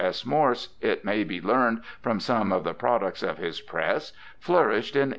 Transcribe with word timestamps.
S. 0.03 0.25
Morse, 0.25 0.69
it 0.81 1.05
may 1.05 1.23
be 1.23 1.39
learned 1.39 1.85
from 2.01 2.19
some 2.19 2.51
of 2.51 2.63
the 2.63 2.73
products 2.73 3.21
of 3.21 3.37
his 3.37 3.61
press, 3.61 4.13
flourished 4.39 4.95
in 4.95 5.09
1886. 5.09 5.09